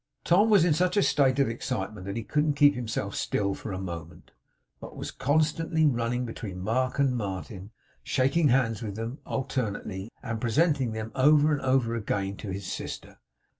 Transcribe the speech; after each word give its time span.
Tom 0.23 0.49
was 0.49 0.65
in 0.65 0.73
such 0.73 0.97
a 0.97 1.03
state 1.03 1.37
of 1.37 1.47
excitement 1.47 2.07
that 2.07 2.17
he 2.17 2.23
couldn't 2.23 2.55
keep 2.55 2.73
himself 2.73 3.13
still 3.13 3.53
for 3.53 3.71
a 3.71 3.77
moment, 3.77 4.31
but 4.79 4.97
was 4.97 5.11
constantly 5.11 5.85
running 5.85 6.25
between 6.25 6.59
Mark 6.59 6.97
and 6.97 7.15
Martin, 7.15 7.69
shaking 8.01 8.47
hands 8.47 8.81
with 8.81 8.95
them 8.95 9.19
alternately, 9.27 10.09
and 10.23 10.41
presenting 10.41 10.93
them 10.93 11.11
over 11.13 11.51
and 11.51 11.61
over 11.61 11.93
again 11.95 12.35
to 12.37 12.47
his 12.49 12.65
sister. 12.65 13.19